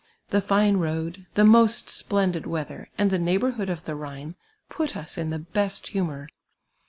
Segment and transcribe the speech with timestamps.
[0.31, 4.33] The fine road, the most splendid weather, and the neighbourhood of the Khine,
[4.67, 6.27] put us in the best humour.